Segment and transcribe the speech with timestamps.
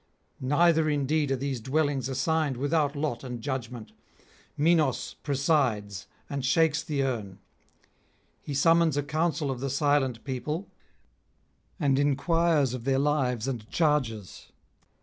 [0.43, 3.91] Neither indeed are these dwellings assigned without lot and judgment;
[4.57, 7.37] Minos presides and shakes the urn;
[8.41, 10.67] he summons a council of the silent people,
[11.79, 14.47] and inquires of their lives and charges.